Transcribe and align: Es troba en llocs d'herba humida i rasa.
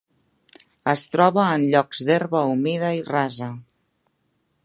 Es 0.93 1.03
troba 1.15 1.43
en 1.57 1.65
llocs 1.75 2.01
d'herba 2.09 2.43
humida 2.55 2.91
i 3.01 3.05
rasa. 3.13 3.51